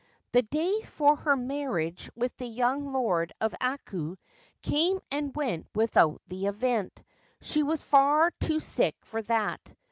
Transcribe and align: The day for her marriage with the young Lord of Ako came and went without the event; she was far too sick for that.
The 0.31 0.41
day 0.41 0.81
for 0.81 1.15
her 1.15 1.37
marriage 1.37 2.09
with 2.15 2.35
the 2.37 2.47
young 2.47 2.91
Lord 2.91 3.33
of 3.39 3.53
Ako 3.61 4.17
came 4.63 4.99
and 5.11 5.35
went 5.35 5.67
without 5.75 6.23
the 6.27 6.47
event; 6.47 7.03
she 7.39 7.61
was 7.61 7.83
far 7.83 8.31
too 8.39 8.59
sick 8.59 8.95
for 9.03 9.21
that. 9.21 9.59